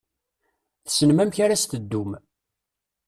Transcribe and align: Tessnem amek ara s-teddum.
Tessnem 0.85 1.19
amek 1.23 1.37
ara 1.43 1.61
s-teddum. 1.61 2.11